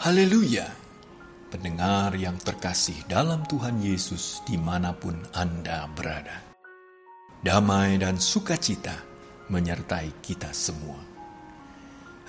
Haleluya! 0.00 0.64
Pendengar 1.52 2.16
yang 2.16 2.40
terkasih 2.40 3.04
dalam 3.04 3.44
Tuhan 3.44 3.84
Yesus 3.84 4.40
di 4.48 4.56
mana 4.56 4.96
pun 4.96 5.12
Anda 5.36 5.84
berada. 5.92 6.40
Damai 7.44 8.00
dan 8.00 8.16
sukacita 8.16 8.96
menyertai 9.52 10.24
kita 10.24 10.56
semua. 10.56 10.96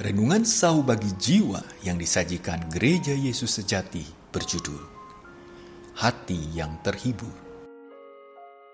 Renungan 0.04 0.44
sau 0.44 0.84
bagi 0.84 1.16
jiwa 1.16 1.64
yang 1.88 1.96
disajikan 1.96 2.68
Gereja 2.68 3.16
Yesus 3.16 3.56
Sejati 3.64 4.04
berjudul 4.36 4.84
Hati 5.96 6.52
yang 6.52 6.76
Terhibur. 6.84 7.32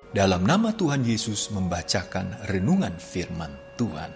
Dalam 0.09 0.41
nama 0.41 0.73
Tuhan 0.73 1.05
Yesus 1.05 1.53
membacakan 1.53 2.49
renungan 2.49 2.97
firman 2.97 3.53
Tuhan. 3.77 4.09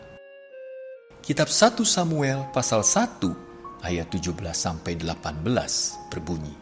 Kitab 1.21 1.53
1 1.53 1.77
Samuel 1.85 2.49
pasal 2.49 2.81
1 2.81 3.50
ayat 3.81 4.13
17 4.13 4.37
sampai 4.53 4.97
18 4.97 5.41
berbunyi. 6.09 6.53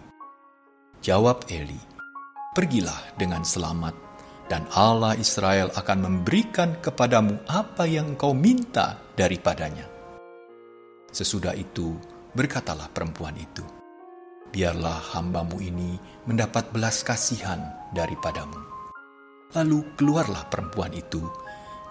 Jawab 0.99 1.47
Eli, 1.47 1.79
"Pergilah 2.55 3.15
dengan 3.15 3.43
selamat 3.43 3.95
dan 4.51 4.67
Allah 4.75 5.15
Israel 5.15 5.71
akan 5.75 5.99
memberikan 6.03 6.79
kepadamu 6.83 7.39
apa 7.47 7.87
yang 7.87 8.15
engkau 8.15 8.35
minta 8.35 8.99
daripadanya." 9.15 9.87
Sesudah 11.11 11.55
itu, 11.55 11.95
berkatalah 12.35 12.91
perempuan 12.91 13.35
itu, 13.39 13.63
"Biarlah 14.51 15.15
hambamu 15.15 15.59
ini 15.63 15.95
mendapat 16.27 16.71
belas 16.75 17.03
kasihan 17.03 17.59
daripadamu." 17.95 18.59
Lalu 19.55 19.97
keluarlah 19.97 20.45
perempuan 20.45 20.93
itu, 20.93 21.25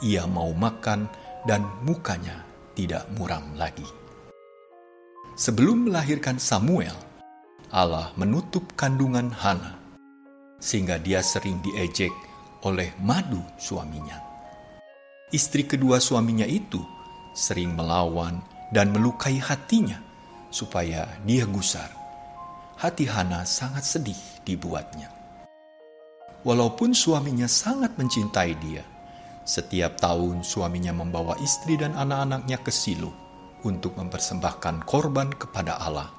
ia 0.04 0.22
mau 0.30 0.54
makan 0.54 1.10
dan 1.42 1.66
mukanya 1.82 2.46
tidak 2.78 3.10
muram 3.18 3.42
lagi. 3.58 4.07
Sebelum 5.38 5.86
melahirkan 5.86 6.34
Samuel, 6.42 6.98
Allah 7.70 8.10
menutup 8.18 8.74
kandungan 8.74 9.30
Hana, 9.30 9.78
sehingga 10.58 10.98
dia 10.98 11.22
sering 11.22 11.62
diejek 11.62 12.10
oleh 12.66 12.90
madu 12.98 13.38
suaminya. 13.54 14.18
Istri 15.30 15.70
kedua 15.70 16.02
suaminya 16.02 16.42
itu 16.42 16.82
sering 17.38 17.70
melawan 17.78 18.42
dan 18.74 18.90
melukai 18.90 19.38
hatinya 19.38 20.02
supaya 20.50 21.06
dia 21.22 21.46
gusar. 21.46 21.86
Hati 22.74 23.06
Hana 23.06 23.46
sangat 23.46 23.86
sedih 23.86 24.18
dibuatnya. 24.42 25.06
Walaupun 26.42 26.90
suaminya 26.90 27.46
sangat 27.46 27.94
mencintai 27.94 28.58
dia, 28.58 28.82
setiap 29.46 30.02
tahun 30.02 30.42
suaminya 30.42 30.90
membawa 30.98 31.38
istri 31.38 31.78
dan 31.78 31.94
anak-anaknya 31.94 32.58
ke 32.58 32.74
Silo 32.74 33.27
untuk 33.66 33.98
mempersembahkan 33.98 34.86
korban 34.86 35.32
kepada 35.34 35.80
Allah. 35.80 36.10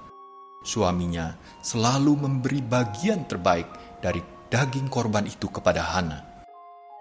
Suaminya 0.59 1.39
selalu 1.63 2.27
memberi 2.27 2.59
bagian 2.59 3.23
terbaik 3.23 3.99
dari 4.03 4.19
daging 4.51 4.91
korban 4.91 5.23
itu 5.23 5.47
kepada 5.47 5.85
Hana. 5.95 6.19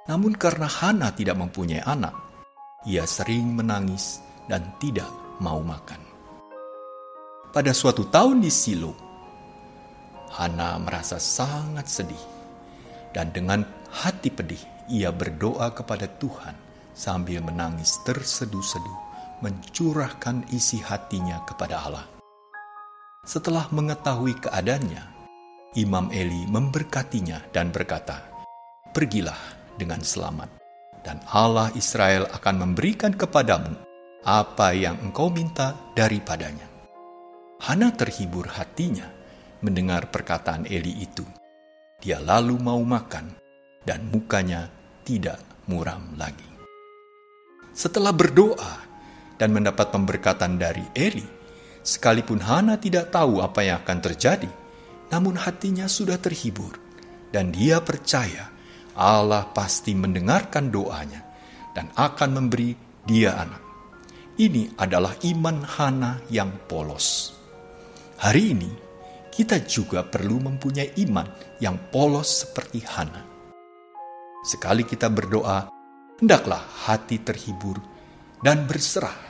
Namun 0.06 0.39
karena 0.39 0.70
Hana 0.70 1.11
tidak 1.11 1.36
mempunyai 1.41 1.83
anak, 1.83 2.14
ia 2.86 3.03
sering 3.03 3.58
menangis 3.58 4.22
dan 4.47 4.62
tidak 4.78 5.11
mau 5.42 5.58
makan. 5.58 5.98
Pada 7.50 7.75
suatu 7.75 8.06
tahun 8.06 8.45
di 8.45 8.52
Silo, 8.52 8.95
Hana 10.28 10.77
merasa 10.78 11.17
sangat 11.17 11.89
sedih 11.89 12.25
dan 13.17 13.33
dengan 13.33 13.64
hati 13.89 14.28
pedih 14.28 14.61
ia 14.92 15.08
berdoa 15.08 15.73
kepada 15.73 16.05
Tuhan 16.06 16.52
sambil 16.92 17.41
menangis 17.41 18.00
terseduh-seduh, 18.05 18.98
mencurahkan 19.44 20.50
isi 20.50 20.83
hatinya 20.83 21.42
kepada 21.47 21.86
Allah. 21.86 22.06
Setelah 23.28 23.69
mengetahui 23.70 24.41
keadaannya, 24.41 25.05
Imam 25.77 26.08
Eli 26.08 26.48
memberkatinya 26.48 27.52
dan 27.52 27.68
berkata, 27.68 28.24
"Pergilah 28.96 29.36
dengan 29.77 30.01
selamat, 30.01 30.48
dan 31.05 31.20
Allah 31.29 31.68
Israel 31.77 32.24
akan 32.33 32.55
memberikan 32.64 33.13
kepadamu 33.13 33.77
apa 34.24 34.73
yang 34.73 34.96
engkau 35.05 35.29
minta 35.29 35.77
daripadanya." 35.92 36.64
Hana 37.61 37.92
terhibur 37.92 38.48
hatinya 38.48 39.07
mendengar 39.61 40.08
perkataan 40.08 40.64
Eli 40.64 41.05
itu. 41.05 41.27
Dia 42.01 42.23
lalu 42.23 42.57
mau 42.57 42.80
makan, 42.80 43.34
dan 43.84 44.08
mukanya 44.08 44.70
tidak 45.05 45.42
muram 45.68 46.17
lagi. 46.17 46.48
Setelah 47.77 48.14
berdoa 48.17 48.88
dan 49.39 49.55
mendapat 49.55 49.95
pemberkatan 49.95 50.59
dari 50.59 50.85
Eli, 50.93 51.25
sekalipun 51.81 52.43
Hana 52.43 52.77
tidak 52.77 53.15
tahu 53.15 53.41
apa 53.41 53.63
yang 53.65 53.81
akan 53.81 53.99
terjadi, 54.03 54.51
namun 55.09 55.39
hatinya 55.41 55.89
sudah 55.89 56.21
terhibur 56.21 56.77
dan 57.33 57.53
dia 57.53 57.81
percaya 57.81 58.53
Allah 58.99 59.47
pasti 59.55 59.95
mendengarkan 59.95 60.75
doanya 60.75 61.23
dan 61.71 61.89
akan 61.95 62.31
memberi 62.35 62.75
dia 63.07 63.39
anak. 63.39 63.63
Ini 64.39 64.75
adalah 64.79 65.15
iman 65.23 65.57
Hana 65.63 66.13
yang 66.31 66.51
polos. 66.67 67.35
Hari 68.19 68.43
ini, 68.55 68.70
kita 69.31 69.63
juga 69.63 70.03
perlu 70.03 70.43
mempunyai 70.43 70.99
iman 71.07 71.27
yang 71.63 71.79
polos 71.95 72.43
seperti 72.43 72.83
Hana. 72.83 73.23
Sekali 74.43 74.83
kita 74.83 75.11
berdoa, 75.11 75.70
hendaklah 76.19 76.63
hati 76.87 77.23
terhibur 77.23 77.79
dan 78.43 78.67
berserah, 78.67 79.27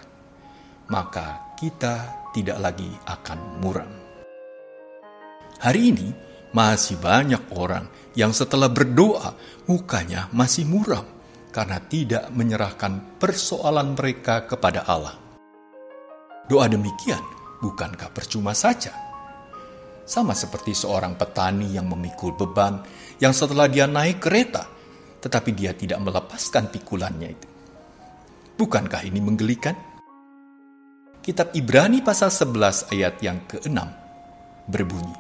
maka 0.89 1.53
kita 1.57 2.29
tidak 2.33 2.59
lagi 2.61 2.89
akan 3.05 3.39
muram. 3.61 3.93
Hari 5.61 5.81
ini 5.93 6.09
masih 6.57 6.97
banyak 6.97 7.53
orang 7.53 7.89
yang 8.17 8.33
setelah 8.33 8.73
berdoa 8.73 9.37
mukanya 9.69 10.33
masih 10.33 10.65
muram 10.65 11.05
karena 11.53 11.77
tidak 11.85 12.33
menyerahkan 12.33 13.21
persoalan 13.21 13.93
mereka 13.93 14.49
kepada 14.49 14.89
Allah. 14.89 15.17
Doa 16.49 16.65
demikian 16.71 17.21
bukankah 17.61 18.09
percuma 18.15 18.57
saja? 18.57 18.95
Sama 20.09 20.33
seperti 20.33 20.73
seorang 20.73 21.21
petani 21.21 21.69
yang 21.77 21.85
memikul 21.85 22.33
beban 22.33 22.81
yang 23.21 23.37
setelah 23.37 23.69
dia 23.69 23.85
naik 23.85 24.25
kereta 24.25 24.65
tetapi 25.19 25.51
dia 25.53 25.75
tidak 25.75 26.01
melepaskan 26.01 26.71
pikulannya 26.73 27.29
itu. 27.29 27.49
Bukankah 28.57 29.05
ini 29.05 29.21
menggelikan? 29.21 29.88
Kitab 31.29 31.53
Ibrani 31.53 32.01
pasal 32.01 32.33
11 32.33 32.89
ayat 32.89 33.21
yang 33.21 33.45
ke-6 33.45 33.77
berbunyi, 34.65 35.13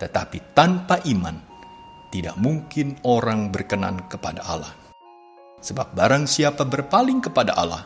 Tetapi 0.00 0.56
tanpa 0.56 0.96
iman, 1.12 1.36
tidak 2.08 2.40
mungkin 2.40 2.96
orang 3.04 3.52
berkenan 3.52 4.08
kepada 4.08 4.40
Allah. 4.48 4.72
Sebab 5.60 5.92
barang 5.92 6.24
siapa 6.24 6.64
berpaling 6.64 7.20
kepada 7.20 7.52
Allah, 7.52 7.84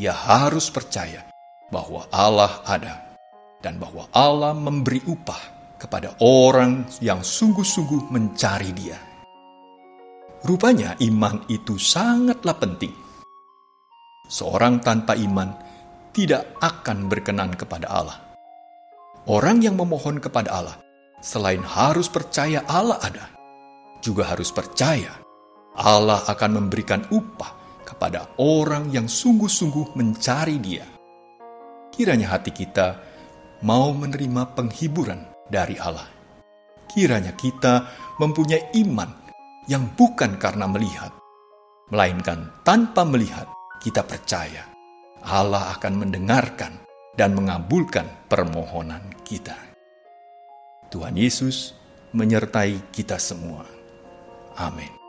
ia 0.00 0.16
harus 0.16 0.72
percaya 0.72 1.28
bahwa 1.68 2.08
Allah 2.08 2.64
ada 2.64 3.20
dan 3.60 3.76
bahwa 3.76 4.08
Allah 4.08 4.56
memberi 4.56 5.04
upah 5.04 5.76
kepada 5.76 6.24
orang 6.24 6.88
yang 7.04 7.20
sungguh-sungguh 7.20 8.08
mencari 8.08 8.72
dia. 8.72 8.96
Rupanya 10.40 10.96
iman 11.04 11.44
itu 11.52 11.76
sangatlah 11.76 12.56
penting. 12.56 12.96
Seorang 14.24 14.80
tanpa 14.80 15.12
iman 15.20 15.71
tidak 16.12 16.44
akan 16.60 17.08
berkenan 17.08 17.56
kepada 17.56 17.88
Allah. 17.88 18.18
Orang 19.24 19.64
yang 19.64 19.80
memohon 19.80 20.20
kepada 20.20 20.52
Allah, 20.52 20.76
selain 21.24 21.64
harus 21.64 22.12
percaya 22.12 22.60
Allah 22.68 23.00
ada, 23.00 23.32
juga 24.04 24.28
harus 24.28 24.52
percaya 24.52 25.08
Allah 25.72 26.20
akan 26.28 26.50
memberikan 26.60 27.08
upah 27.08 27.80
kepada 27.88 28.36
orang 28.36 28.92
yang 28.92 29.08
sungguh-sungguh 29.08 29.96
mencari 29.96 30.60
Dia. 30.60 30.84
Kiranya 31.92 32.36
hati 32.36 32.52
kita 32.52 33.00
mau 33.64 33.92
menerima 33.96 34.52
penghiburan 34.52 35.48
dari 35.48 35.80
Allah. 35.80 36.08
Kiranya 36.92 37.32
kita 37.32 37.88
mempunyai 38.20 38.76
iman 38.84 39.08
yang 39.64 39.88
bukan 39.96 40.36
karena 40.36 40.68
melihat, 40.68 41.12
melainkan 41.88 42.52
tanpa 42.66 43.08
melihat 43.08 43.48
kita 43.80 44.04
percaya 44.04 44.71
Allah 45.22 45.74
akan 45.78 46.06
mendengarkan 46.06 46.82
dan 47.14 47.36
mengabulkan 47.36 48.26
permohonan 48.26 49.02
kita. 49.22 49.58
Tuhan 50.92 51.16
Yesus 51.16 51.72
menyertai 52.12 52.92
kita 52.92 53.16
semua. 53.16 53.64
Amin. 54.60 55.01